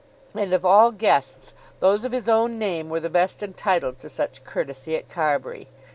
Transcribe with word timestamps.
And 0.33 0.51
of 0.51 0.65
all 0.65 0.91
guests 0.91 1.53
those 1.79 2.05
of 2.05 2.11
his 2.11 2.27
own 2.27 2.57
name 2.57 2.89
were 2.89 2.99
the 2.99 3.07
best 3.07 3.43
entitled 3.43 3.99
to 3.99 4.09
such 4.09 4.43
courtesy 4.43 4.95
at 4.95 5.09
Carbury. 5.09 5.67